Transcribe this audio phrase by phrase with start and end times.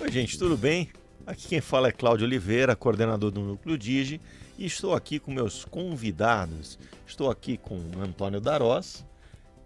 [0.00, 0.88] Oi, gente, tudo bem?
[1.26, 4.18] Aqui quem fala é Cláudio Oliveira, coordenador do Núcleo Digi,
[4.58, 6.78] e estou aqui com meus convidados.
[7.06, 9.04] Estou aqui com Antônio Darós.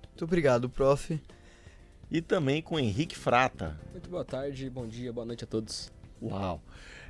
[0.09, 1.21] Muito obrigado, prof.
[2.11, 3.79] E também com Henrique Frata.
[3.93, 5.93] Muito boa tarde, bom dia, boa noite a todos.
[6.21, 6.61] Uau!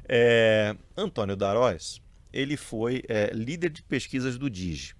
[0.06, 4.94] É, Antônio Darós, ele foi é, líder de pesquisas do Digi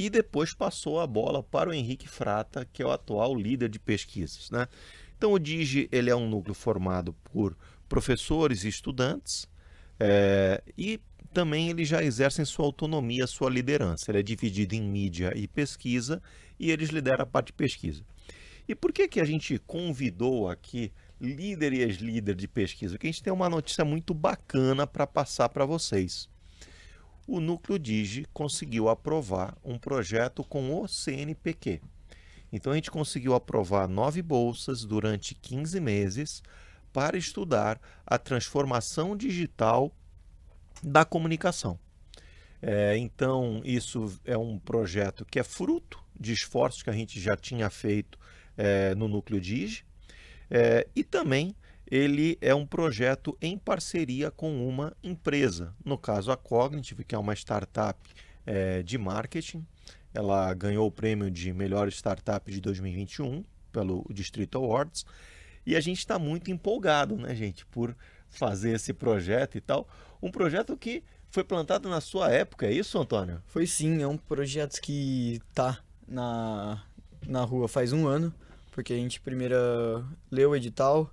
[0.00, 3.78] e depois passou a bola para o Henrique Frata, que é o atual líder de
[3.78, 4.50] pesquisas.
[4.50, 4.66] Né?
[5.18, 7.54] Então o DIGE ele é um núcleo formado por
[7.86, 9.46] professores e estudantes
[9.98, 10.98] é, e
[11.34, 14.10] também eles já exercem sua autonomia, sua liderança.
[14.10, 16.22] Ele é dividido em mídia e pesquisa
[16.58, 18.02] e eles lideram a parte de pesquisa.
[18.66, 20.90] E por que, que a gente convidou aqui
[21.20, 22.94] líder e ex-líder de pesquisa?
[22.94, 26.26] Porque a gente tem uma notícia muito bacana para passar para vocês
[27.30, 31.80] o Núcleo Digi conseguiu aprovar um projeto com o CNPq.
[32.52, 36.42] Então a gente conseguiu aprovar nove bolsas durante 15 meses
[36.92, 39.92] para estudar a transformação digital
[40.82, 41.78] da comunicação.
[42.60, 47.36] É, então, isso é um projeto que é fruto de esforços que a gente já
[47.36, 48.18] tinha feito
[48.56, 49.84] é, no Núcleo Digi
[50.50, 51.54] é, e também
[51.90, 57.18] ele é um projeto em parceria com uma empresa, no caso a Cognitive, que é
[57.18, 57.98] uma startup
[58.46, 59.66] é, de marketing.
[60.14, 65.04] Ela ganhou o prêmio de melhor startup de 2021 pelo Distrito Awards.
[65.66, 67.94] E a gente está muito empolgado, né, gente, por
[68.28, 69.88] fazer esse projeto e tal.
[70.22, 73.42] Um projeto que foi plantado na sua época, é isso, Antônio?
[73.46, 76.82] Foi sim, é um projeto que tá na,
[77.26, 78.32] na rua faz um ano,
[78.72, 79.56] porque a gente primeiro
[80.30, 81.12] leu o edital,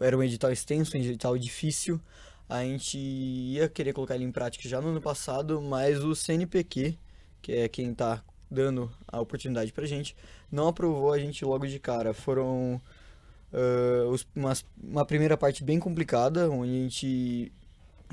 [0.00, 2.00] era um edital extenso, um edital difícil.
[2.48, 6.96] A gente ia querer colocar ele em prática já no ano passado, mas o CNPq,
[7.42, 10.16] que é quem está dando a oportunidade para gente,
[10.50, 12.14] não aprovou a gente logo de cara.
[12.14, 12.80] Foram
[13.52, 17.52] uh, uma, uma primeira parte bem complicada, onde a gente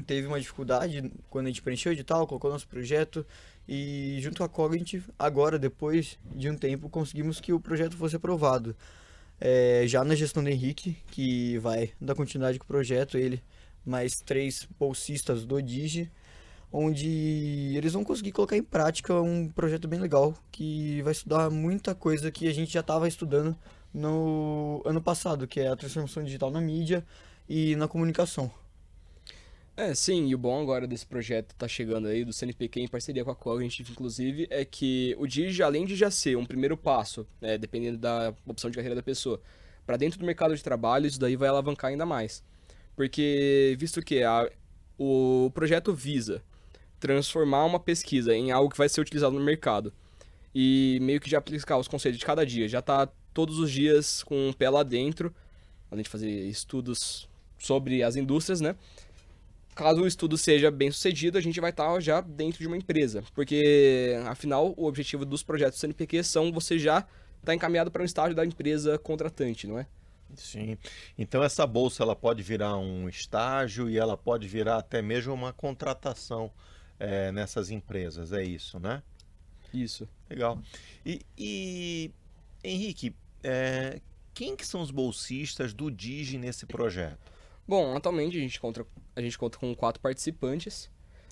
[0.08, 3.24] teve uma dificuldade quando a gente preencheu o edital, colocou nosso projeto
[3.68, 8.16] e junto com a Cognitive, agora, depois de um tempo, conseguimos que o projeto fosse
[8.16, 8.76] aprovado
[9.46, 13.44] é, já na gestão do Henrique, que vai dar continuidade com o projeto, ele
[13.86, 16.10] mais três bolsistas do Digi,
[16.72, 21.94] onde eles vão conseguir colocar em prática um projeto bem legal, que vai estudar muita
[21.94, 23.54] coisa que a gente já estava estudando
[23.94, 27.06] no ano passado, que é a transformação digital na mídia
[27.48, 28.50] e na comunicação.
[29.76, 33.26] É, sim, e o bom agora desse projeto tá chegando aí, do CNPq em parceria
[33.26, 37.26] com a Cognitive, inclusive, é que o DIG, além de já ser um primeiro passo,
[37.42, 39.42] né, dependendo da opção de carreira da pessoa,
[39.84, 42.44] para dentro do mercado de trabalho, isso daí vai alavancar ainda mais.
[42.96, 44.48] Porque, visto que a,
[44.96, 46.44] o projeto visa
[47.00, 49.92] transformar uma pesquisa em algo que vai ser utilizado no mercado
[50.54, 54.22] e meio que já aplicar os conceitos de cada dia, já tá todos os dias
[54.22, 55.34] com um pé lá dentro,
[55.90, 58.76] além de fazer estudos sobre as indústrias, né?
[59.74, 63.24] Caso o estudo seja bem sucedido, a gente vai estar já dentro de uma empresa.
[63.34, 67.10] Porque, afinal, o objetivo dos projetos CNPq são você já estar
[67.44, 69.88] tá encaminhado para um estágio da empresa contratante, não é?
[70.36, 70.78] Sim.
[71.18, 75.54] Então essa bolsa ela pode virar um estágio e ela pode virar até mesmo uma
[75.54, 76.52] contratação
[77.00, 79.04] é, nessas empresas, é isso, né?
[79.74, 80.08] Isso.
[80.30, 80.60] Legal.
[81.06, 82.12] E, e
[82.64, 84.00] Henrique, é,
[84.34, 87.33] quem que são os bolsistas do Digi nesse projeto?
[87.68, 88.86] Bom, atualmente a gente conta,
[89.16, 90.90] a gente conta com quatro participantes.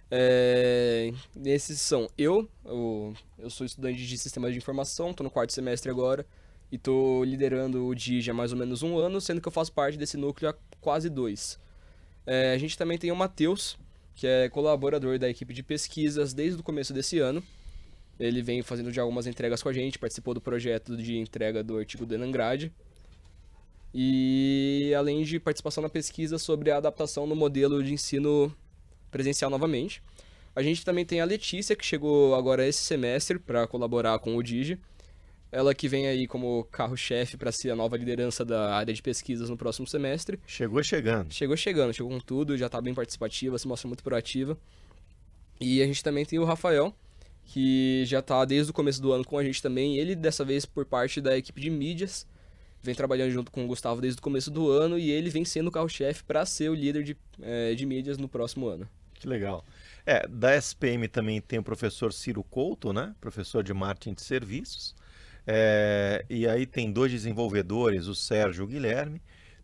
[0.09, 1.11] É,
[1.45, 5.89] esses são eu, eu, eu sou estudante de sistemas de informação, estou no quarto semestre
[5.89, 6.25] agora
[6.69, 9.71] e estou liderando o DIG há mais ou menos um ano, sendo que eu faço
[9.71, 11.59] parte desse núcleo há quase dois.
[12.25, 13.77] É, a gente também tem o Matheus,
[14.15, 17.43] que é colaborador da equipe de pesquisas desde o começo desse ano.
[18.19, 21.77] Ele vem fazendo já algumas entregas com a gente, participou do projeto de entrega do
[21.77, 22.71] artigo do Enangrade.
[23.93, 28.55] E além de participação na pesquisa sobre a adaptação no modelo de ensino
[29.11, 30.01] presencial novamente.
[30.55, 34.43] A gente também tem a Letícia, que chegou agora esse semestre para colaborar com o
[34.43, 34.79] DIGI.
[35.51, 39.49] Ela que vem aí como carro-chefe para ser a nova liderança da área de pesquisas
[39.49, 40.39] no próximo semestre.
[40.47, 41.33] Chegou chegando.
[41.33, 44.57] Chegou chegando, chegou com tudo, já está bem participativa, se mostra muito proativa.
[45.59, 46.95] E a gente também tem o Rafael,
[47.43, 49.97] que já está desde o começo do ano com a gente também.
[49.97, 52.25] Ele, dessa vez, por parte da equipe de mídias
[52.83, 55.67] vem trabalhando junto com o Gustavo desde o começo do ano e ele vem sendo
[55.67, 58.87] o carro-chefe para ser o líder de, é, de mídias no próximo ano.
[59.13, 59.63] Que legal.
[60.05, 63.13] É, da SPM também tem o professor Ciro Couto, né?
[63.21, 64.95] Professor de marketing de serviços.
[65.45, 69.21] É, e aí tem dois desenvolvedores, o Sérgio e o Guilherme.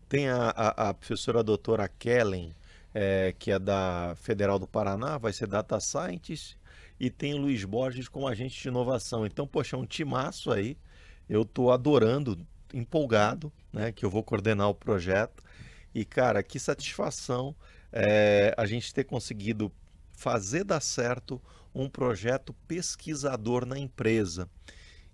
[0.08, 2.54] Tem a, a, a professora doutora Kellen,
[2.94, 6.56] é, que é da Federal do Paraná, vai ser Data Scientist.
[7.00, 9.26] E tem o Luiz Borges como agente de inovação.
[9.26, 10.76] Então, poxa, é um timaço aí.
[11.28, 12.38] Eu estou adorando
[12.72, 15.42] empolgado, né, que eu vou coordenar o projeto.
[15.94, 17.54] E, cara, que satisfação
[17.92, 19.72] é, a gente ter conseguido
[20.12, 21.40] fazer dar certo
[21.74, 24.48] um projeto pesquisador na empresa.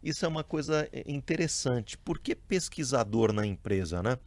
[0.02, 1.96] Isso é uma coisa é, interessante.
[1.96, 4.18] Por que pesquisador na empresa, né?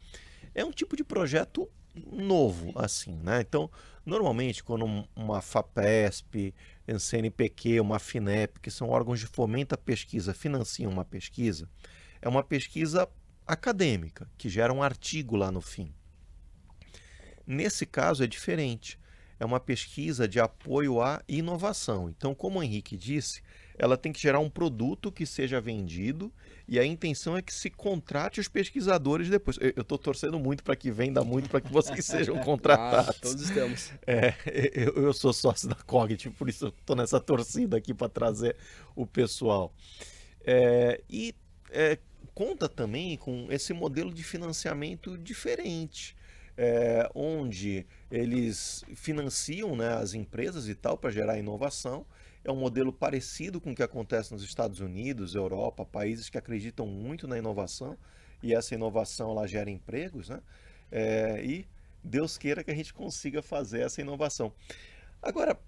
[0.54, 3.40] É um tipo de projeto novo, assim, né?
[3.40, 3.70] Então,
[4.04, 6.54] normalmente, quando uma FAPESP,
[6.98, 11.68] CNPq, uma FINEP, que são órgãos de fomento à pesquisa, financiam uma pesquisa,
[12.20, 13.08] é uma pesquisa
[13.48, 15.92] acadêmica, que gera um artigo lá no fim.
[17.46, 18.98] Nesse caso é diferente.
[19.40, 22.10] É uma pesquisa de apoio à inovação.
[22.10, 23.40] Então, como o Henrique disse,
[23.78, 26.32] ela tem que gerar um produto que seja vendido
[26.66, 29.56] e a intenção é que se contrate os pesquisadores depois.
[29.60, 33.08] Eu estou torcendo muito para que venda muito para que vocês sejam contratados.
[33.08, 33.92] Ah, todos estamos.
[34.06, 34.34] É,
[34.74, 38.56] eu, eu, sou sócio da Cognitive, por isso estou nessa torcida aqui para trazer
[38.94, 39.72] o pessoal.
[40.44, 41.34] É, e
[41.70, 41.98] é,
[42.38, 46.16] conta também com esse modelo de financiamento diferente.
[46.56, 52.06] É, onde eles financiam né, as empresas e tal para gerar inovação
[52.44, 56.86] é um modelo parecido com o que acontece nos Estados Unidos, Europa, países que acreditam
[56.86, 57.98] muito na inovação
[58.40, 60.40] e essa inovação ela gera empregos, né?
[60.92, 61.66] É, e
[62.04, 64.52] Deus queira que a gente consiga fazer essa inovação.
[65.20, 65.58] Agora,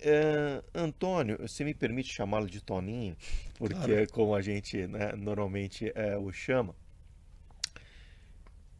[0.00, 3.16] é, Antônio, você me permite chamá-lo de Toninho,
[3.56, 3.94] porque claro.
[3.94, 6.74] é como a gente né, normalmente é, o chama.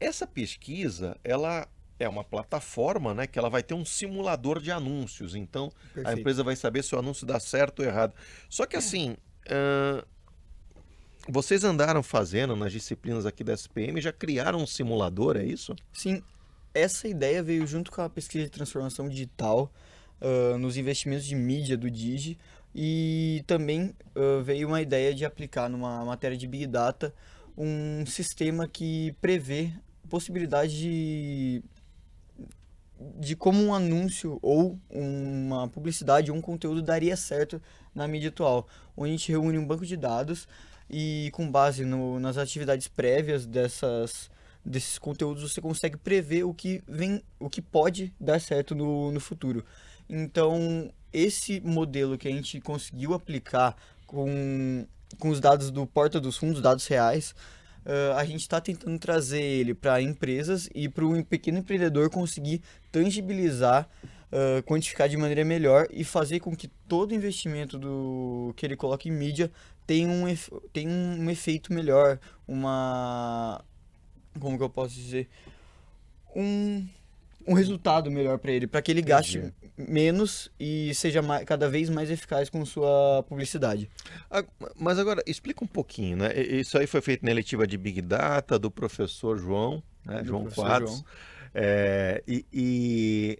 [0.01, 1.69] Essa pesquisa, ela
[1.99, 5.35] é uma plataforma, né, que ela vai ter um simulador de anúncios.
[5.35, 6.09] Então, Perfeito.
[6.09, 8.15] a empresa vai saber se o anúncio dá certo ou errado.
[8.49, 9.17] Só que assim,
[9.47, 10.07] uh,
[11.29, 15.75] vocês andaram fazendo nas disciplinas aqui da SPM, já criaram um simulador, é isso?
[15.93, 16.23] Sim.
[16.73, 19.73] Essa ideia veio junto com a pesquisa de transformação digital
[20.21, 22.39] uh, nos investimentos de mídia do Digi.
[22.75, 27.15] E também uh, veio uma ideia de aplicar numa matéria de Big Data
[27.57, 29.73] um sistema que prevê
[30.09, 31.63] possibilidade de
[33.17, 37.63] de como um anúncio ou uma publicidade ou um conteúdo daria certo
[37.95, 38.67] na mídia atual,
[38.97, 40.49] onde a gente reúne um banco de dados
[40.91, 44.31] e com base no, nas atividades prévias dessas
[44.65, 49.21] desses conteúdos você consegue prever o que vem o que pode dar certo no, no
[49.21, 49.65] futuro
[50.09, 53.77] então esse modelo que a gente conseguiu aplicar
[54.07, 54.87] com,
[55.19, 57.35] com os dados do porta dos fundos dados reais
[57.89, 62.61] uh, a gente está tentando trazer ele para empresas e para um pequeno empreendedor conseguir
[62.93, 63.89] tangibilizar,
[64.31, 69.09] uh, quantificar de maneira melhor e fazer com que todo investimento do que ele coloca
[69.09, 69.51] em mídia
[69.87, 70.25] tenha um,
[70.73, 73.65] tenha um efeito melhor, uma
[74.39, 75.29] como que eu posso dizer,
[76.37, 76.87] um
[77.47, 79.55] um resultado melhor para ele, para que ele gaste Entendi.
[79.79, 83.89] Menos e seja mais, cada vez mais eficaz com sua publicidade.
[84.31, 84.45] Ah,
[84.77, 86.37] mas agora, explica um pouquinho, né?
[86.37, 90.23] Isso aí foi feito na eletiva de Big Data do professor João, né?
[90.25, 91.05] João Quadros.
[91.55, 93.39] É, e, e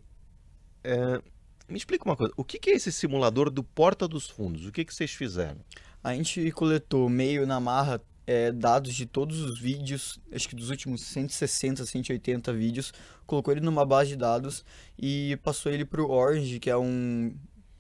[0.85, 1.21] é,
[1.69, 4.67] me explica uma coisa, o que, que é esse simulador do Porta dos Fundos?
[4.67, 5.61] O que, que vocês fizeram?
[6.03, 10.69] A gente coletou meio na marra é, dados de todos os vídeos, acho que dos
[10.69, 12.93] últimos 160, 180 vídeos,
[13.27, 14.67] colocou ele numa base de dados
[14.99, 17.35] e passou ele para o Orange, que é um,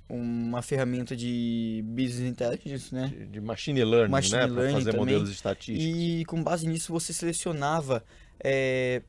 [0.08, 3.08] uma ferramenta de business intelligence, né?
[3.08, 4.48] De, de machine learning, machine né?
[4.48, 5.00] Para fazer também.
[5.00, 5.84] modelos estatísticos.
[5.84, 8.02] E com base nisso você selecionava
[8.42, 9.02] é,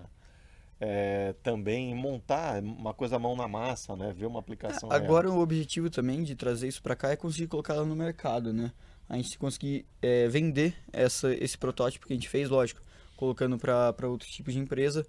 [0.80, 4.14] é, também montar uma coisa mão na massa, né?
[4.16, 5.02] Ver uma aplicação real.
[5.02, 8.52] Agora o objetivo também de trazer isso para cá é conseguir colocar ela no mercado,
[8.52, 8.70] né?
[9.08, 12.80] A gente conseguir é, vender essa, esse protótipo que a gente fez, lógico,
[13.16, 15.04] colocando para outro tipo de empresa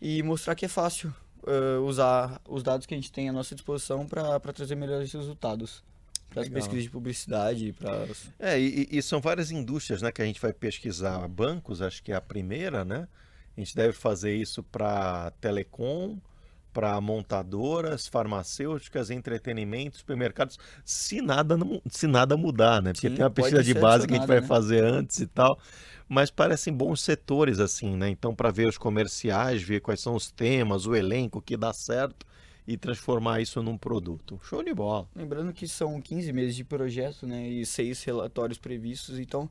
[0.00, 1.12] e mostrar que é fácil
[1.46, 5.82] eh, usar os dados que a gente tem à nossa disposição para trazer melhores resultados.
[6.32, 8.06] Para pesquisas de publicidade, para
[8.38, 11.26] É, e, e são várias indústrias, né, que a gente vai pesquisar.
[11.28, 13.06] Bancos, acho que é a primeira, né?
[13.56, 16.16] A gente deve fazer isso para telecom,
[16.72, 22.92] para montadoras, farmacêuticas, entretenimento, supermercados, se nada não- se nada mudar, né?
[22.92, 24.46] Porque Sim, tem uma pesquisa de base que a gente vai né?
[24.48, 25.58] fazer antes e tal,
[26.08, 28.08] mas parecem bons setores assim, né?
[28.08, 32.26] Então, para ver os comerciais, ver quais são os temas, o elenco que dá certo
[32.72, 34.38] e transformar isso num produto.
[34.42, 35.08] Show de bola.
[35.14, 37.48] Lembrando que são 15 meses de projeto, né?
[37.48, 39.50] E seis relatórios previstos, então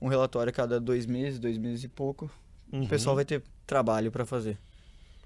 [0.00, 2.30] um relatório a cada dois meses, dois meses e pouco.
[2.72, 2.84] Uhum.
[2.84, 4.58] O pessoal vai ter trabalho para fazer.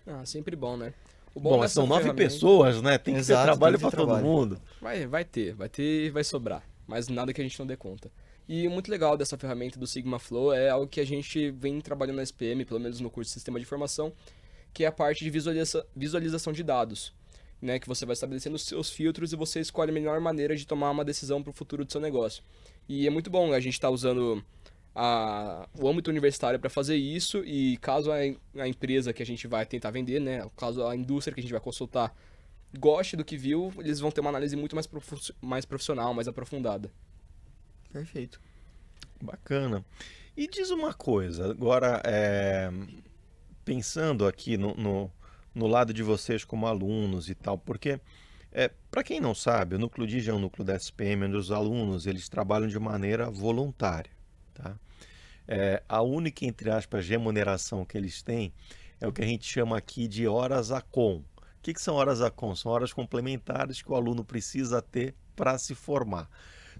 [0.06, 0.92] Ah, sempre bom, né?
[1.34, 2.96] O Bom, mas dessa são nove ferramenta- pessoas, né?
[2.98, 4.60] Tem que Exato, ter trabalho para todo mundo.
[4.80, 6.62] Vai, vai ter, vai ter e vai sobrar.
[6.86, 8.10] Mas nada que a gente não dê conta.
[8.48, 11.80] E o muito legal dessa ferramenta do Sigma Flow é algo que a gente vem
[11.80, 14.12] trabalhando na SPM, pelo menos no curso de Sistema de Informação,
[14.72, 17.12] que é a parte de visualiza- visualização de dados.
[17.64, 20.66] Né, que você vai estabelecendo os seus filtros e você escolhe a melhor maneira de
[20.66, 22.42] tomar uma decisão para o futuro do seu negócio.
[22.86, 24.44] E é muito bom a gente estar usando
[24.94, 28.16] a- o âmbito universitário para fazer isso e caso a,
[28.60, 31.52] a empresa que a gente vai tentar vender, né, caso a indústria que a gente
[31.52, 32.14] vai consultar
[32.78, 36.28] goste do que viu, eles vão ter uma análise muito mais, profu- mais profissional, mais
[36.28, 36.92] aprofundada.
[37.90, 38.38] Perfeito.
[39.22, 39.82] Bacana.
[40.36, 42.70] E diz uma coisa, agora, é,
[43.64, 45.10] pensando aqui no, no,
[45.54, 48.00] no lado de vocês como alunos e tal, porque,
[48.50, 51.50] é, para quem não sabe, o Núcleo DIG é um núcleo da SPM, onde os
[51.50, 54.10] alunos eles trabalham de maneira voluntária.
[54.52, 54.76] Tá?
[55.46, 58.52] É, a única, entre aspas, remuneração que eles têm
[59.00, 61.16] é o que a gente chama aqui de horas a com.
[61.16, 61.24] O
[61.62, 62.54] que, que são horas a com?
[62.54, 66.28] São horas complementares que o aluno precisa ter para se formar.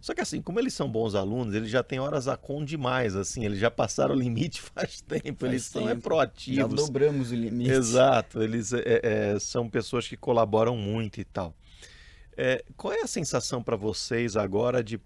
[0.05, 3.17] Só que assim, como eles são bons alunos, eles já têm horas a com demais,
[3.17, 6.13] assim, eles já passaram o limite faz tempo, Faz eles são é, tempo.
[6.47, 6.75] Já proativos.
[6.75, 7.71] dobramos o limite.
[7.71, 9.01] Exato, eles é,
[9.35, 11.55] é, são pessoas que colaboram muito e tal.
[12.37, 15.01] É, qual é a sensação para vocês agora de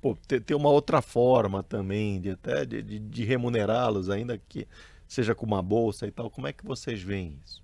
[0.00, 4.68] pô, ter, ter uma outra forma também, de até de, de- de remunerá-los, ainda que
[5.08, 6.30] seja com uma bolsa e tal?
[6.30, 7.62] Como é que vocês veem isso?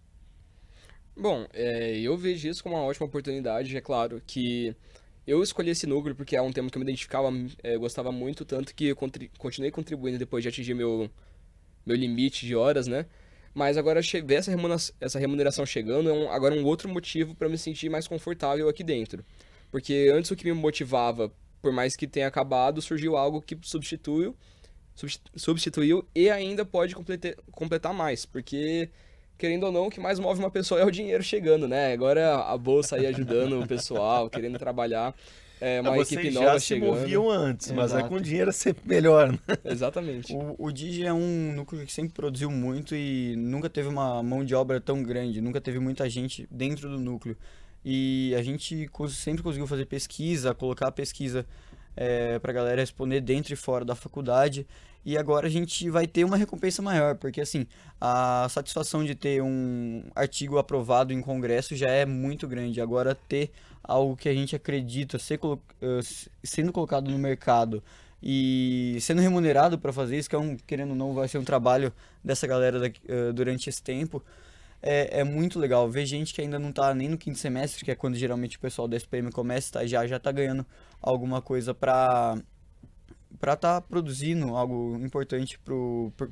[1.17, 3.77] Bom, é, eu vejo isso como uma ótima oportunidade.
[3.77, 4.75] É claro que
[5.27, 7.29] eu escolhi esse núcleo porque é um tema que eu me identificava,
[7.63, 11.11] é, gostava muito, tanto que eu continuei contribuindo depois de atingir meu,
[11.87, 13.07] meu limite de horas, né?
[13.55, 17.49] Mas agora ver essa remuneração, essa remuneração chegando é um, agora um outro motivo para
[17.49, 19.25] me sentir mais confortável aqui dentro.
[19.71, 24.37] Porque antes o que me motivava, por mais que tenha acabado, surgiu algo que substituiu,
[24.95, 28.25] substi- substituiu e ainda pode complete- completar mais.
[28.25, 28.91] Porque
[29.43, 31.93] querendo ou não, o que mais move uma pessoa é o dinheiro chegando, né?
[31.93, 35.13] Agora a bolsa aí ajudando o pessoal, querendo trabalhar,
[35.61, 36.95] é, uma Ah, equipe vocês nova já se chegando.
[36.95, 38.09] moviam antes, mas é Exato.
[38.09, 39.39] com dinheiro é sempre melhor, né?
[39.65, 40.33] Exatamente.
[40.33, 44.45] O, o Digi é um núcleo que sempre produziu muito e nunca teve uma mão
[44.45, 47.37] de obra tão grande, nunca teve muita gente dentro do núcleo.
[47.85, 51.45] E a gente sempre conseguiu fazer pesquisa, colocar a pesquisa
[51.97, 54.65] é, para a galera responder dentro e fora da faculdade.
[55.05, 57.67] E agora a gente vai ter uma recompensa maior, porque assim,
[58.01, 62.81] a satisfação de ter um artigo aprovado em congresso já é muito grande.
[62.81, 63.51] Agora ter
[63.83, 66.01] algo que a gente acredita ser colo- eh,
[66.45, 67.83] sendo colocado no mercado
[68.23, 71.45] e sendo remunerado para fazer isso, que é um, querendo ou não, vai ser um
[71.45, 71.93] trabalho
[72.23, 74.23] dessa galera eh, durante esse tempo,
[74.83, 75.89] é, é muito legal.
[75.89, 78.61] Ver gente que ainda não tá nem no quinto semestre, que é quando geralmente o
[78.61, 80.67] pessoal da SPM começa a estagiar, já tá ganhando
[81.01, 82.39] alguma coisa para
[83.39, 85.59] para estar produzindo algo importante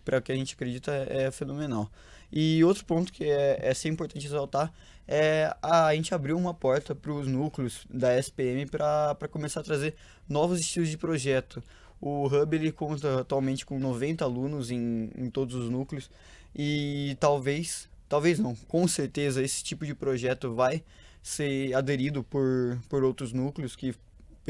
[0.04, 1.90] para que a gente acredita é, é fenomenal.
[2.32, 4.72] E outro ponto que é, é sempre importante exaltar
[5.06, 9.64] é a, a gente abriu uma porta para os núcleos da SPM para começar a
[9.64, 9.94] trazer
[10.28, 11.62] novos estilos de projeto.
[12.00, 16.10] O Hub ele conta atualmente com 90 alunos em, em todos os núcleos
[16.54, 20.82] e talvez, talvez não, com certeza esse tipo de projeto vai
[21.22, 23.94] ser aderido por, por outros núcleos que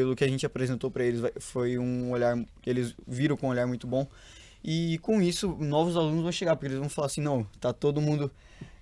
[0.00, 2.35] pelo que a gente apresentou para eles foi um olhar
[2.66, 4.07] eles viram com um olhar muito bom.
[4.64, 8.00] E com isso novos alunos vão chegar porque eles vão falar assim não tá todo
[8.00, 8.30] mundo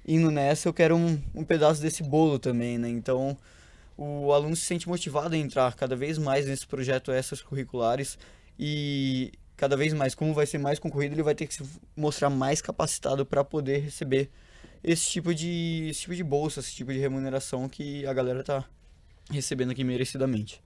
[0.06, 2.88] indo nessa eu quero um, um pedaço desse bolo também né?
[2.88, 3.37] Então
[3.96, 8.16] o aluno se sente motivado a entrar cada vez mais nesse projeto essas curriculares
[8.56, 11.64] e cada vez mais como vai ser mais concorrido ele vai ter que se
[11.96, 14.30] mostrar mais capacitado para poder receber
[14.84, 18.64] esse tipo de esse tipo de bolsa esse tipo de remuneração que a galera tá
[19.30, 20.62] recebendo aqui merecidamente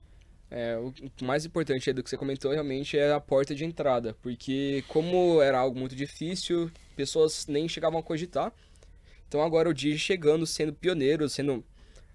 [0.55, 4.15] É, o mais importante aí do que você comentou realmente é a porta de entrada,
[4.21, 8.53] porque como era algo muito difícil, pessoas nem chegavam a cogitar.
[9.27, 11.65] Então agora o Digi chegando, sendo pioneiro, sendo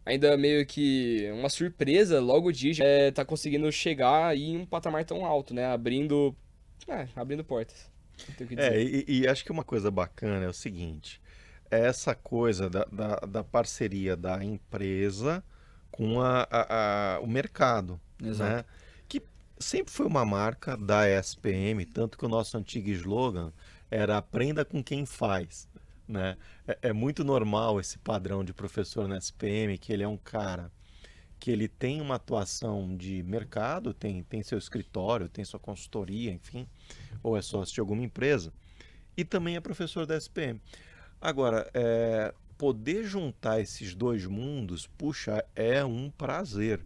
[0.05, 5.03] ainda meio que uma surpresa, logo o Digi é, tá conseguindo chegar em um patamar
[5.03, 5.65] tão alto, né?
[5.65, 6.35] Abrindo,
[6.87, 7.89] é, abrindo portas.
[8.55, 11.19] É, e, e, acho que uma coisa bacana é o seguinte,
[11.71, 15.43] é essa coisa da, da, da parceria da empresa
[15.91, 17.99] com a, a, a o mercado.
[18.23, 18.55] Exato.
[18.57, 18.65] Né?
[19.07, 19.21] Que
[19.59, 23.51] sempre foi uma marca da SPM, tanto que o nosso antigo slogan
[23.89, 25.67] era aprenda com quem faz.
[26.07, 26.37] Né?
[26.67, 30.71] É, é, muito normal esse padrão de professor na SPM, que ele é um cara
[31.39, 36.67] que ele tem uma atuação de mercado, tem, tem seu escritório, tem sua consultoria, enfim,
[37.21, 38.51] ou é sócio de alguma empresa,
[39.15, 40.59] e também é professor da SPM.
[41.21, 46.83] Agora, é, poder juntar esses dois mundos, puxa, é um prazer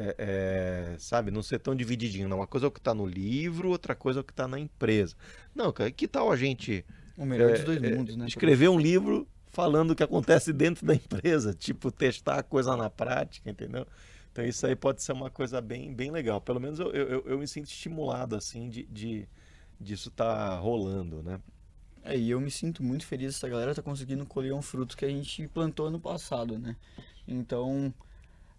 [0.00, 2.28] é, é, sabe, não ser tão divididinho.
[2.28, 4.48] Não, uma coisa é o que está no livro, outra coisa é o que está
[4.48, 5.14] na empresa.
[5.54, 6.84] Não, cara, que tal a gente.
[7.16, 8.26] O melhor dos dois é, mundos, né?
[8.26, 12.88] Escrever um livro falando o que acontece dentro da empresa, tipo, testar a coisa na
[12.88, 13.86] prática, entendeu?
[14.32, 16.40] Então isso aí pode ser uma coisa bem, bem legal.
[16.40, 19.28] Pelo menos eu, eu, eu me sinto estimulado, assim, de, de
[19.78, 21.40] disso tá rolando, né?
[22.02, 25.04] É, e eu me sinto muito feliz essa galera tá conseguindo colher um fruto que
[25.04, 26.76] a gente plantou ano passado, né?
[27.26, 27.92] Então,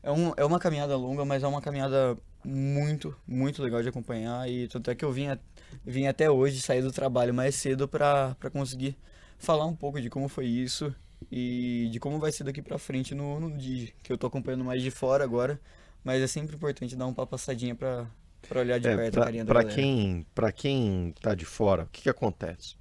[0.04, 4.50] é, um, é uma caminhada longa, mas é uma caminhada muito, muito legal de acompanhar.
[4.50, 5.38] E tanto é que eu vim, a,
[5.86, 8.98] vim até hoje sair do trabalho mais cedo para conseguir
[9.38, 10.94] falar um pouco de como foi isso
[11.32, 14.64] e de como vai ser daqui para frente no, no Digi, que eu tô acompanhando
[14.64, 15.60] mais de fora agora,
[16.04, 18.08] mas é sempre importante dar uma passadinha para
[18.56, 21.84] olhar de é, perto pra, a carinha da pra quem Para quem tá de fora,
[21.84, 22.76] o que, que acontece?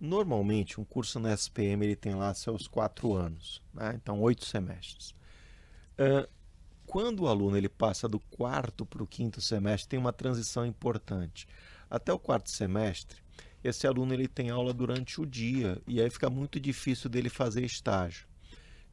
[0.00, 3.98] Normalmente, um curso na SPM ele tem lá seus quatro anos, né?
[4.00, 5.10] então oito semestres.
[5.98, 6.28] Uh,
[6.88, 11.46] quando o aluno ele passa do quarto para o quinto semestre, tem uma transição importante.
[11.90, 13.22] Até o quarto semestre,
[13.62, 17.62] esse aluno ele tem aula durante o dia e aí fica muito difícil dele fazer
[17.62, 18.26] estágio.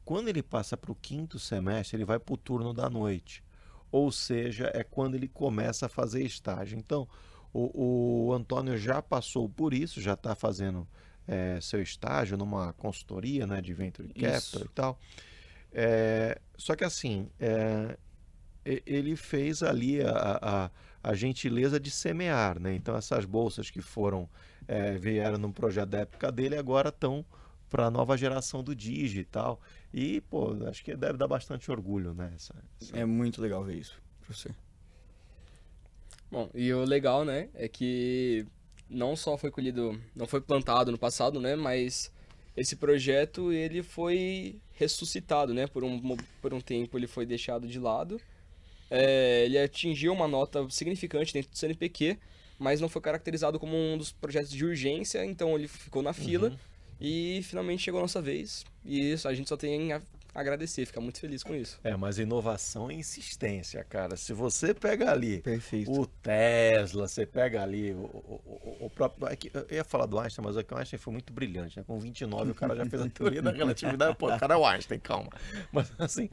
[0.04, 3.42] Quando ele passa para o quinto semestre, ele vai para o turno da noite,
[3.90, 6.78] ou seja, é quando ele começa a fazer estágio.
[6.78, 7.08] Então,
[7.50, 10.86] o, o Antônio já passou por isso, já está fazendo
[11.26, 14.64] é, seu estágio numa consultoria né, de Venture Capital isso.
[14.64, 15.00] e tal.
[15.72, 17.96] É, só que assim, é,
[18.64, 20.10] ele fez ali a,
[20.42, 20.70] a,
[21.10, 22.74] a, gentileza de semear, né?
[22.74, 24.28] Então essas bolsas que foram
[24.66, 27.24] é, vieram num projeto da época dele agora estão
[27.68, 29.60] para a nova geração do digital
[29.92, 32.32] e pô, acho que deve dar bastante orgulho, né?
[32.34, 32.96] Essa, essa...
[32.96, 34.50] É muito legal ver isso, você.
[36.30, 38.46] Bom, e o legal, né, é que
[38.90, 42.12] não só foi colhido, não foi plantado no passado, né, mas
[42.56, 45.66] esse projeto ele foi ressuscitado, né?
[45.66, 48.20] Por um, por um tempo ele foi deixado de lado.
[48.90, 52.18] É, ele atingiu uma nota significante dentro do CNPq,
[52.58, 56.48] mas não foi caracterizado como um dos projetos de urgência, então ele ficou na fila
[56.48, 56.56] uhum.
[57.00, 58.64] e finalmente chegou a nossa vez.
[58.84, 60.00] E isso, a gente só tem a
[60.40, 61.78] agradecer, ficar muito feliz com isso.
[61.82, 64.16] É, mas inovação é insistência, cara.
[64.16, 65.90] Se você pega ali Perfeito.
[65.90, 69.26] o Tesla, você pega ali o, o, o próprio.
[69.28, 69.36] É
[69.70, 71.84] eu ia falar do Einstein, mas é que o Einstein foi muito brilhante, né?
[71.86, 74.16] Com 29 o cara já fez a teoria da relatividade.
[74.16, 75.30] Pô, o cara é o Einstein, calma.
[75.72, 76.28] Mas assim,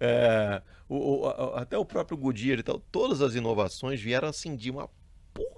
[0.00, 4.70] é, o, o, até o próprio Goodyear e tal, todas as inovações vieram assim de
[4.70, 4.88] uma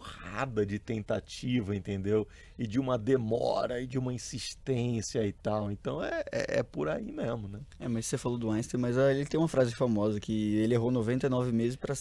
[0.09, 2.27] porrada de tentativa, entendeu?
[2.59, 5.71] E de uma demora e de uma insistência e tal.
[5.71, 7.61] Então é, é, é, por aí mesmo, né?
[7.79, 10.90] É, mas você falou do Einstein, mas ele tem uma frase famosa que ele errou
[10.90, 11.94] 99 meses para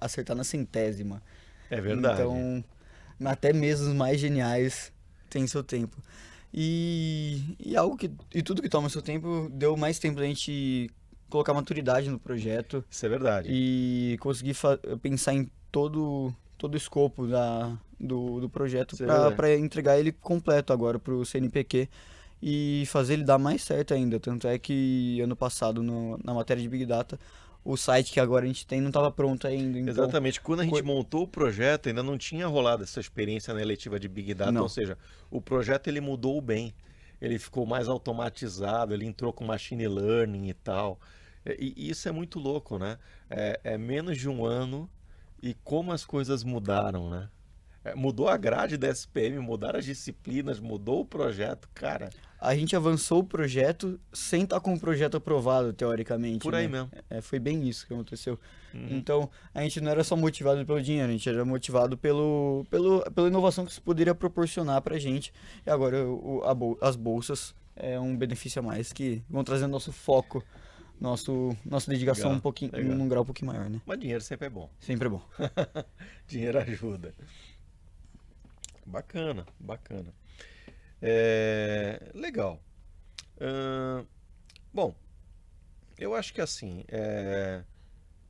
[0.00, 1.22] acertar na centésima.
[1.70, 2.20] É verdade.
[2.20, 2.64] Então,
[3.24, 4.92] até mesmo os mais geniais
[5.30, 5.96] têm seu tempo.
[6.52, 10.88] E, e algo que e tudo que toma seu tempo deu mais tempo a gente
[11.28, 12.84] colocar maturidade no projeto.
[12.88, 13.48] Isso é verdade.
[13.50, 14.54] E conseguir
[15.02, 16.32] pensar em todo
[16.64, 18.96] todo o escopo da, do, do projeto
[19.36, 21.90] para entregar ele completo agora para o CNPq
[22.42, 24.18] e fazer ele dar mais certo ainda.
[24.18, 27.20] Tanto é que ano passado, no, na matéria de Big Data,
[27.62, 29.78] o site que agora a gente tem não estava pronto ainda.
[29.78, 29.92] Então...
[29.92, 30.40] Exatamente.
[30.40, 34.08] Quando a gente montou o projeto, ainda não tinha rolado essa experiência na eletiva de
[34.08, 34.50] Big Data.
[34.50, 34.62] Não.
[34.62, 34.96] Ou seja,
[35.30, 36.74] o projeto ele mudou bem.
[37.20, 40.98] Ele ficou mais automatizado, ele entrou com machine learning e tal.
[41.44, 42.96] E, e isso é muito louco, né?
[43.28, 44.88] É, é menos de um ano
[45.44, 47.28] e como as coisas mudaram, né?
[47.84, 52.08] É, mudou a grade da SPM, mudaram as disciplinas, mudou o projeto, cara.
[52.40, 56.38] A gente avançou o projeto sem estar com o projeto aprovado, teoricamente.
[56.38, 56.78] Por aí né?
[56.78, 56.90] mesmo.
[57.10, 58.40] É, foi bem isso que aconteceu.
[58.72, 58.88] Uhum.
[58.92, 63.02] Então, a gente não era só motivado pelo dinheiro, a gente era motivado pelo, pelo,
[63.10, 65.30] pela inovação que isso poderia proporcionar pra gente.
[65.66, 69.92] E agora o, a, as bolsas é um benefício a mais que vão trazer nosso
[69.92, 70.42] foco
[71.04, 72.96] nosso nossa dedicação Legal, um pouquinho legal.
[72.96, 73.80] num grau um pouquinho maior, né?
[73.84, 74.70] Mas dinheiro sempre é bom.
[74.80, 75.22] Sempre é bom.
[76.26, 77.14] Dinheiro ajuda.
[78.86, 80.12] Bacana, bacana.
[81.00, 82.60] É, legal.
[83.40, 84.04] Ahn,
[84.72, 84.94] bom,
[85.98, 87.62] eu acho que assim, é,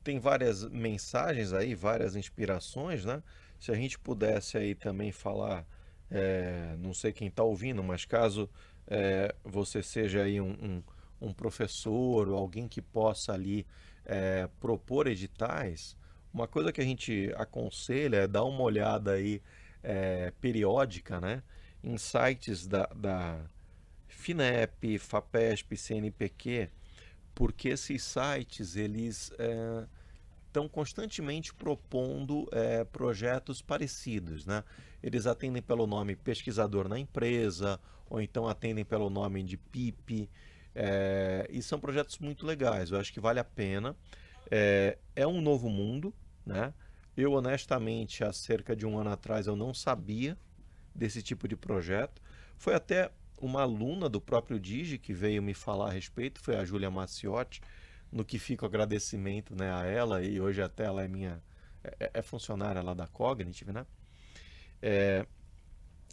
[0.03, 3.23] tem várias mensagens aí, várias inspirações, né?
[3.59, 5.65] Se a gente pudesse aí também falar,
[6.11, 8.49] é, não sei quem está ouvindo, mas caso
[8.87, 10.83] é, você seja aí um, um-
[11.19, 13.65] um professor ou alguém que possa ali
[14.05, 15.97] é, propor editais,
[16.33, 19.41] uma coisa que a gente aconselha é dar uma olhada aí
[19.81, 21.41] é, periódica, né,
[21.83, 23.39] em sites da, da
[24.07, 26.69] FINEP, FAPESP, CNPq,
[27.33, 29.31] porque esses sites eles
[30.47, 34.63] estão constantemente propondo é, projetos parecidos, né?
[35.03, 40.29] Eles atendem pelo nome pesquisador na empresa, ou então atendem pelo nome de PIP,
[40.75, 42.91] é, e são projetos muito legais.
[42.91, 43.95] Eu acho que vale a pena.
[44.51, 46.13] É, é um novo mundo,
[46.45, 46.73] né?
[47.15, 50.37] Eu honestamente, há cerca de um ano atrás, eu não sabia
[50.93, 52.21] desse tipo de projeto.
[52.57, 53.09] Foi até
[53.39, 57.61] uma aluna do próprio Digi que veio me falar a respeito, foi a Júlia Maciotti,
[58.11, 61.41] no que fica o agradecimento né, a ela, e hoje até ela é minha,
[61.99, 63.85] é, é funcionária lá da Cognitive, né?
[64.81, 65.25] É,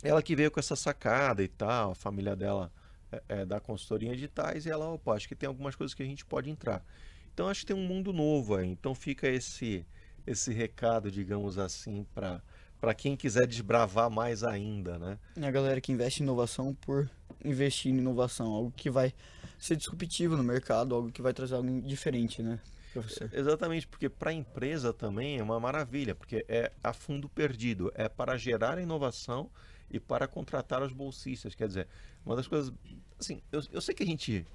[0.03, 2.73] ela que veio com essa sacada e tal, a família dela
[3.13, 6.03] é, é da consultoria em editais, e ela, opa, acho que tem algumas coisas que
[6.03, 6.85] a gente pode entrar.
[7.33, 9.87] Então acho que tem um mundo novo aí, então fica esse,
[10.27, 12.43] esse recado, digamos assim, para
[12.83, 15.17] para quem quiser desbravar mais ainda, né?
[15.41, 17.09] A galera que investe em inovação por
[17.45, 19.15] investir em inovação, algo que vai
[19.57, 22.59] ser disruptivo no mercado, algo que vai trazer algo diferente, né,
[22.93, 23.31] professor?
[23.33, 28.09] Exatamente, porque para a empresa também é uma maravilha, porque é a fundo perdido, é
[28.09, 29.49] para gerar inovação
[29.93, 31.55] e para contratar os bolsistas.
[31.55, 31.89] Quer dizer,
[32.25, 32.73] uma das coisas.
[33.21, 34.47] Assim, eu, eu sei que a gente.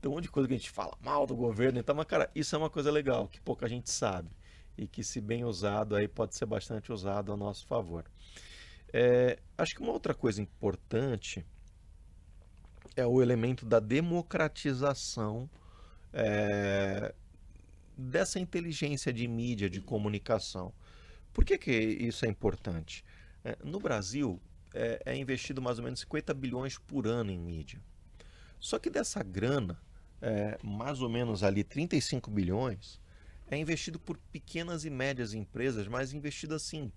[0.00, 2.06] Tem um monte de coisa que a gente fala mal do governo e tal, mas,
[2.06, 4.30] cara, isso é uma coisa legal, que pouca gente sabe.
[4.76, 8.04] E que, se bem usado, aí pode ser bastante usado a nosso favor.
[8.92, 11.44] É, acho que uma outra coisa importante
[12.94, 15.50] é o elemento da democratização
[16.12, 17.12] é,
[17.96, 20.72] dessa inteligência de mídia, de comunicação.
[21.32, 23.04] Por que, que isso é importante?
[23.44, 24.40] É, no Brasil,
[24.74, 27.80] é, é investido mais ou menos 50 bilhões por ano em mídia.
[28.60, 29.80] Só que dessa grana,
[30.20, 33.00] é, mais ou menos ali 35 bilhões,
[33.50, 36.92] é investido por pequenas e médias empresas, mas investido assim,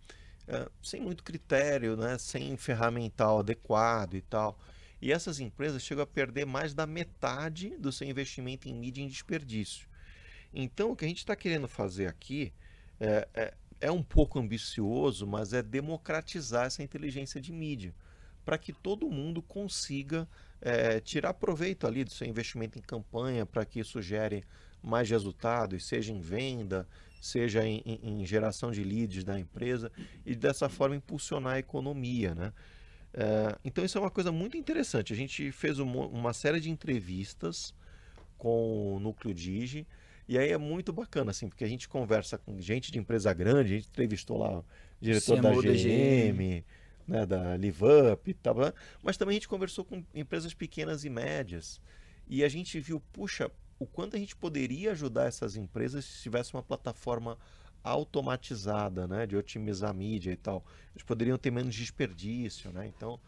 [0.48, 4.60] é, sem muito critério, né, sem ferramental adequado e tal.
[5.02, 9.08] E essas empresas chegam a perder mais da metade do seu investimento em mídia em
[9.08, 9.88] desperdício.
[10.54, 12.54] Então, o que a gente está querendo fazer aqui
[13.00, 17.94] é, é, é um pouco ambicioso, mas é democratizar essa inteligência de mídia,
[18.46, 20.28] para que todo mundo consiga
[20.62, 24.46] é, tirar proveito ali do seu investimento em campanha, para que isso gere
[24.82, 26.88] mais resultados, seja em venda,
[27.20, 29.92] seja em, em, geração de leads da empresa,
[30.26, 32.54] e dessa forma impulsionar a economia, né?
[33.14, 35.12] É, então isso é uma coisa muito interessante.
[35.12, 37.74] A gente fez uma, uma série de entrevistas
[38.38, 39.86] com o Núcleo Digi,
[40.32, 43.74] e aí é muito bacana, assim, porque a gente conversa com gente de empresa grande,
[43.74, 44.66] a gente entrevistou lá o
[45.02, 46.64] diretor da CMO da GM,
[47.06, 48.74] né, da LiveUp e tal, né?
[49.04, 51.82] mas também a gente conversou com empresas pequenas e médias,
[52.30, 56.54] e a gente viu, puxa, o quanto a gente poderia ajudar essas empresas se tivesse
[56.54, 57.38] uma plataforma
[57.84, 60.64] automatizada, né, de otimizar a mídia e tal.
[60.94, 62.88] Eles poderiam ter menos desperdício, né?
[62.88, 63.20] Então,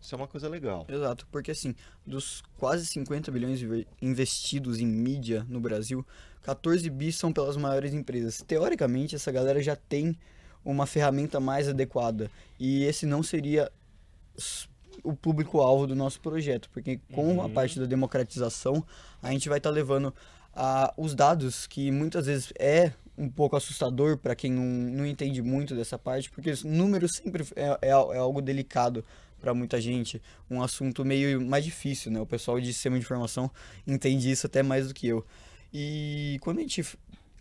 [0.00, 0.86] isso é uma coisa legal.
[0.88, 1.74] Exato, porque assim,
[2.06, 6.06] dos quase 50 bilhões inve- investidos em mídia no Brasil,
[6.44, 8.42] 14 bi são pelas maiores empresas.
[8.46, 10.16] Teoricamente, essa galera já tem
[10.64, 12.30] uma ferramenta mais adequada.
[12.60, 13.70] E esse não seria
[15.02, 17.52] o público-alvo do nosso projeto, porque com a Uhum.
[17.52, 18.84] parte da democratização,
[19.22, 20.14] a gente vai estar levando
[20.54, 25.40] a, os dados, que muitas vezes é um pouco assustador para quem não, não entende
[25.42, 29.04] muito dessa parte, porque os números sempre é, é, é algo delicado
[29.40, 32.20] para muita gente, um assunto meio mais difícil, né?
[32.20, 33.50] O pessoal de sistema de informação
[33.86, 35.24] entende isso até mais do que eu.
[35.76, 36.84] E quando a gente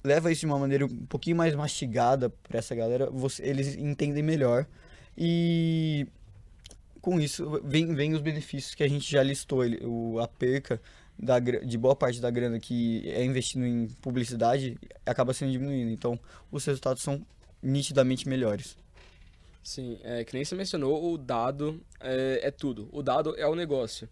[0.03, 4.23] leva isso de uma maneira um pouquinho mais mastigada para essa galera, você- eles entendem
[4.23, 4.65] melhor.
[5.15, 6.07] E
[6.99, 10.81] com isso vem, vem os benefícios que a gente já listou, o, a perca
[11.17, 15.91] da, de boa parte da grana que é investido em publicidade acaba sendo diminuindo.
[15.91, 16.19] Então,
[16.51, 17.23] os resultados são
[17.61, 18.75] nitidamente melhores.
[19.63, 22.89] Sim, é, que nem você mencionou, o dado é, é tudo.
[22.91, 24.09] O dado é o negócio.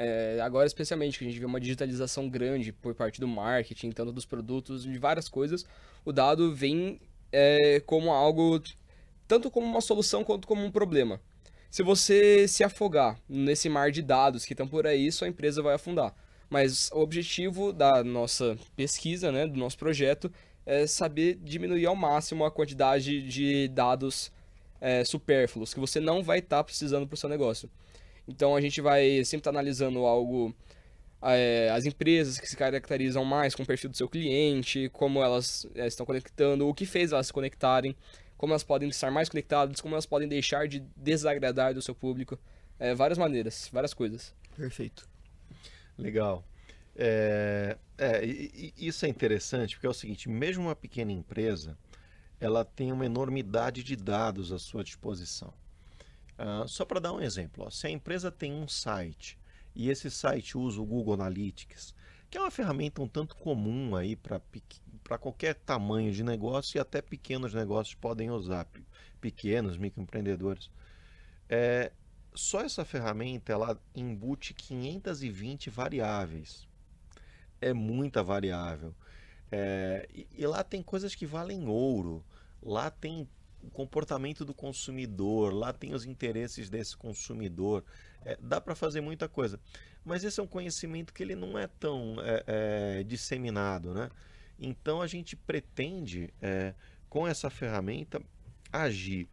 [0.00, 4.12] É, agora, especialmente, que a gente vê uma digitalização grande por parte do marketing, tanto
[4.12, 5.66] dos produtos, de várias coisas,
[6.04, 7.00] o dado vem
[7.32, 8.62] é, como algo,
[9.26, 11.20] tanto como uma solução quanto como um problema.
[11.68, 15.74] Se você se afogar nesse mar de dados que estão por aí, sua empresa vai
[15.74, 16.14] afundar.
[16.48, 20.32] Mas o objetivo da nossa pesquisa, né, do nosso projeto,
[20.64, 24.30] é saber diminuir ao máximo a quantidade de dados
[24.80, 27.68] é, supérfluos que você não vai estar tá precisando para o seu negócio.
[28.28, 30.54] Então a gente vai sempre estar tá analisando algo,
[31.22, 35.66] é, as empresas que se caracterizam mais com o perfil do seu cliente, como elas
[35.74, 37.96] é, estão conectando, o que fez elas se conectarem,
[38.36, 42.38] como elas podem estar mais conectadas, como elas podem deixar de desagradar do seu público.
[42.78, 44.34] É, várias maneiras, várias coisas.
[44.54, 45.08] Perfeito.
[45.96, 46.44] Legal.
[46.94, 48.24] É, é,
[48.76, 51.78] isso é interessante porque é o seguinte: mesmo uma pequena empresa,
[52.38, 55.52] ela tem uma enormidade de dados à sua disposição.
[56.38, 59.38] Uh, só para dar um exemplo, ó, se a empresa tem um site
[59.74, 61.94] e esse site usa o Google Analytics,
[62.30, 67.00] que é uma ferramenta um tanto comum aí para qualquer tamanho de negócio e até
[67.00, 68.66] pequenos negócios podem usar,
[69.20, 70.70] pequenos microempreendedores.
[71.48, 71.92] É,
[72.34, 76.68] só essa ferramenta ela embute 520 variáveis.
[77.60, 78.94] É muita variável.
[79.50, 82.24] É, e, e, lá tem coisas que valem ouro.
[82.62, 83.28] Lá tem
[83.62, 87.84] o comportamento do consumidor, lá tem os interesses desse consumidor.
[88.24, 89.60] É, dá para fazer muita coisa.
[90.04, 93.92] Mas esse é um conhecimento que ele não é tão é, é disseminado.
[93.92, 94.10] Né?
[94.58, 96.74] Então a gente pretende, é,
[97.08, 98.22] com essa ferramenta,
[98.72, 99.28] agir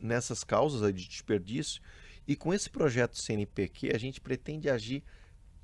[0.00, 1.82] nessas causas de desperdício
[2.26, 5.02] e com esse projeto CNPq a gente pretende agir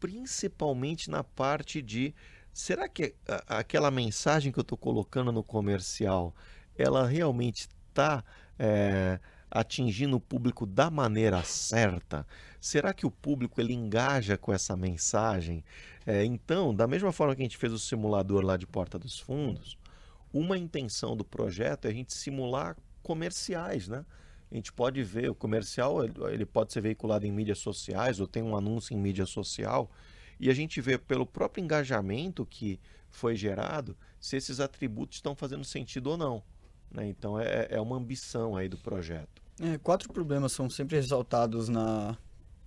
[0.01, 2.15] principalmente na parte de
[2.53, 3.15] será que
[3.47, 6.35] aquela mensagem que eu estou colocando no comercial
[6.77, 8.25] ela realmente está
[8.59, 9.19] é,
[9.51, 12.27] atingindo o público da maneira certa?
[12.61, 15.65] Será que o público ele engaja com essa mensagem?
[16.07, 19.19] É, então, da mesma forma que a gente fez o simulador lá de Porta dos
[19.19, 19.77] Fundos,
[20.33, 24.05] uma intenção do projeto é a gente simular comerciais, né?
[24.51, 28.43] A gente pode ver o comercial, ele pode ser veiculado em mídias sociais ou tem
[28.43, 29.91] um anúncio em mídia social
[30.39, 35.65] e a gente vê pelo próprio engajamento que foi gerado se esses atributos estão fazendo
[35.65, 36.43] sentido ou não.
[36.93, 37.09] Né?
[37.09, 39.43] Então é, é uma ambição aí do projeto.
[39.61, 42.17] É, quatro problemas são sempre ressaltados na,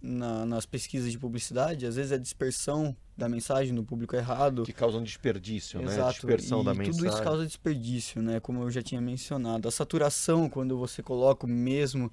[0.01, 1.85] na, nas pesquisas de publicidade.
[1.85, 4.63] Às vezes é a dispersão da mensagem no público errado.
[4.63, 5.85] Que causa um desperdício, né?
[5.85, 6.05] Exato.
[6.05, 6.13] né?
[6.13, 6.93] Dispersão e da mensagem.
[6.93, 8.39] Tudo isso causa desperdício, né?
[8.39, 9.67] Como eu já tinha mencionado.
[9.67, 12.11] A saturação, quando você coloca o mesmo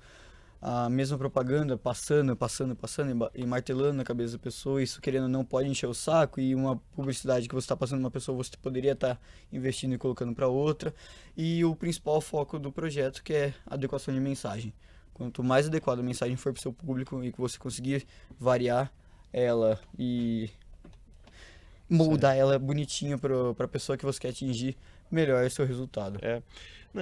[0.65, 5.45] a mesma propaganda passando, passando, passando e martelando na cabeça da pessoa, isso querendo não
[5.45, 8.93] pode encher o saco e uma publicidade que você está passando uma pessoa você poderia
[8.93, 9.21] estar tá
[9.53, 10.95] investindo e colocando para outra
[11.37, 14.73] e o principal foco do projeto que é adequação de mensagem.
[15.13, 18.07] Quanto mais adequada a mensagem for para o seu público e que você conseguir
[18.39, 18.93] variar
[19.33, 20.49] ela e
[21.91, 24.77] moldar ela bonitinha para a pessoa que você quer atingir,
[25.11, 26.21] melhor é o seu resultado.
[26.23, 26.41] É.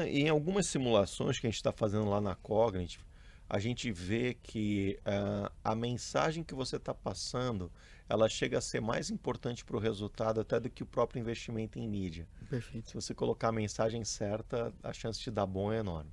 [0.07, 3.10] Em algumas simulações que a gente está fazendo lá na Cognitive,
[3.50, 7.70] a gente vê que uh, a mensagem que você está passando
[8.08, 11.76] ela chega a ser mais importante para o resultado até do que o próprio investimento
[11.76, 12.28] em mídia.
[12.48, 12.88] Perfeito.
[12.88, 16.10] Se você colocar a mensagem certa, a chance de dar bom é enorme.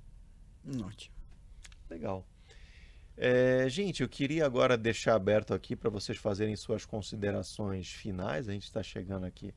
[0.84, 1.14] Ótimo.
[1.88, 2.26] Legal.
[3.16, 8.48] É, gente, eu queria agora deixar aberto aqui para vocês fazerem suas considerações finais.
[8.48, 9.54] A gente está chegando aqui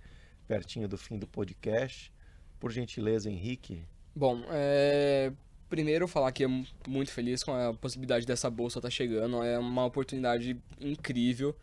[0.47, 2.13] pertinho do fim do podcast.
[2.59, 3.83] Por gentileza, Henrique.
[4.15, 5.31] Bom, é,
[5.71, 6.47] primeiro falar que é
[6.85, 9.41] muito feliz com a possibilidade dessa bolsa estar tá chegando.
[9.41, 11.55] É uma oportunidade incrível,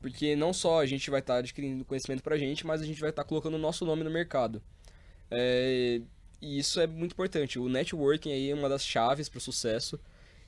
[0.00, 2.86] porque não só a gente vai estar tá adquirindo conhecimento para a gente, mas a
[2.86, 4.62] gente vai estar tá colocando o nosso nome no mercado.
[5.30, 6.00] É,
[6.40, 7.58] e isso é muito importante.
[7.58, 10.00] O networking aí é uma das chaves para o sucesso.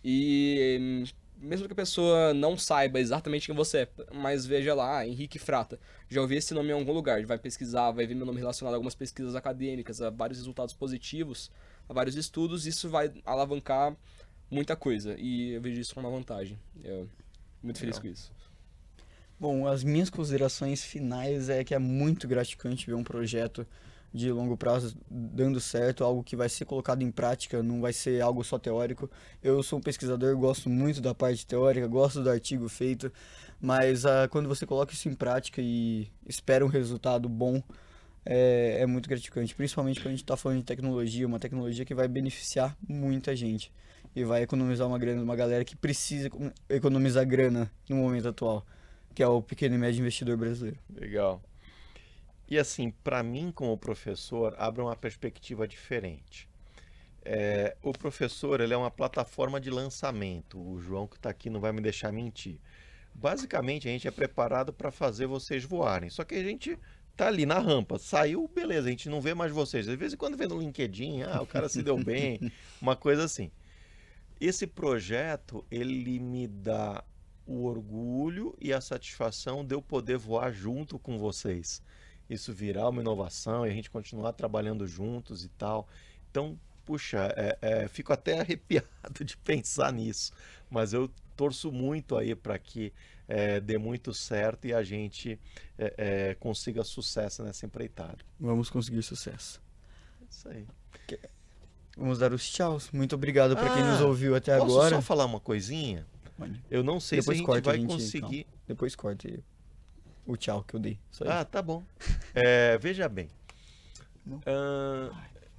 [0.03, 1.05] E
[1.37, 5.79] mesmo que a pessoa não saiba exatamente quem você é, mas veja lá, Henrique Frata,
[6.09, 8.77] já ouvi esse nome em algum lugar, vai pesquisar, vai ver meu nome relacionado a
[8.77, 11.51] algumas pesquisas acadêmicas, a vários resultados positivos,
[11.89, 13.97] a vários estudos, isso vai alavancar
[14.51, 15.17] muita coisa.
[15.19, 16.59] E eu vejo isso como uma vantagem.
[16.83, 17.09] Eu
[17.63, 18.03] muito feliz Legal.
[18.03, 18.33] com isso.
[19.39, 23.67] Bom, as minhas considerações finais é que é muito gratificante ver um projeto
[24.13, 28.21] de longo prazo dando certo, algo que vai ser colocado em prática, não vai ser
[28.21, 29.11] algo só teórico.
[29.43, 33.11] Eu sou um pesquisador, gosto muito da parte teórica, gosto do artigo feito,
[33.61, 37.63] mas uh, quando você coloca isso em prática e espera um resultado bom,
[38.25, 41.95] é, é muito gratificante, principalmente quando a gente está falando de tecnologia, uma tecnologia que
[41.95, 43.73] vai beneficiar muita gente
[44.15, 46.31] e vai economizar uma grana de uma galera que precisa
[46.69, 48.65] economizar grana no momento atual,
[49.15, 50.79] que é o pequeno e médio investidor brasileiro.
[50.95, 51.43] Legal.
[52.49, 56.49] E assim, para mim como professor, abre uma perspectiva diferente.
[57.25, 60.61] É, o professor ele é uma plataforma de lançamento.
[60.61, 62.59] O João que está aqui não vai me deixar mentir.
[63.15, 66.11] Basicamente, a gente é preparado para fazer vocês voarem.
[66.11, 66.79] Só que a gente
[67.17, 67.99] tá ali na rampa.
[67.99, 69.87] Saiu, beleza, a gente não vê mais vocês.
[69.87, 73.25] De vez em quando vê no LinkedIn, ah, o cara se deu bem, uma coisa
[73.25, 73.51] assim.
[74.41, 77.05] Esse projeto, ele me dá
[77.47, 81.83] o orgulho e a satisfação de eu poder voar junto com vocês.
[82.29, 85.87] Isso virar uma inovação e a gente continuar trabalhando juntos e tal.
[86.31, 90.33] Então, puxa, é, é, fico até arrepiado de pensar nisso,
[90.71, 92.93] mas eu torço muito aí para que
[93.29, 95.39] é, dê muito certo e a gente
[95.79, 98.19] é, é, consiga sucesso nessa empreitada.
[98.39, 99.61] Vamos conseguir sucesso.
[100.31, 100.67] Isso aí.
[101.97, 102.91] Vamos dar os tchauz.
[102.91, 104.97] Muito obrigado para quem nos Ah, ouviu até Posso agora.
[104.97, 106.07] só falar uma coisinha?
[106.71, 108.47] Eu não sei Depois se a gente vai gente, conseguir.
[108.67, 109.45] Depois corte
[110.27, 110.99] o tchau que eu dei.
[111.27, 111.85] Ah, tá bom.
[112.35, 113.29] É, veja bem.
[114.47, 115.11] Ahn,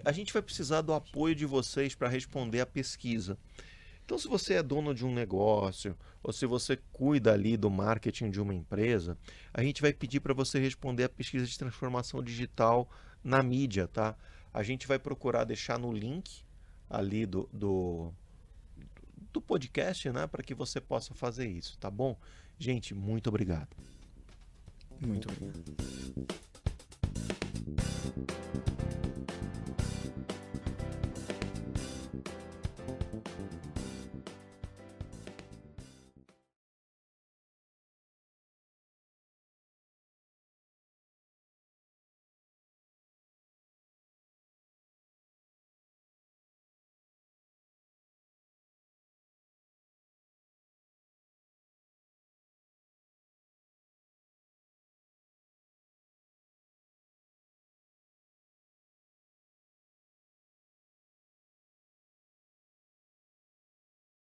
[0.04, 3.38] a gente vai precisar do apoio de vocês para responder a pesquisa.
[4.06, 8.30] Então, se você é dono de um negócio, ou se você cuida ali do marketing
[8.30, 9.18] de uma empresa,
[9.54, 12.90] a gente vai pedir para você responder a pesquisa de transformação digital
[13.24, 14.16] na mídia, tá?
[14.54, 16.44] A gente vai procurar deixar no link
[16.90, 18.14] ali do, do,
[19.32, 20.28] do podcast, né?
[20.28, 22.18] Para que você possa fazer isso, tá bom?
[22.60, 23.76] Gente, muito obrigado.
[25.00, 25.74] Muito obrigado.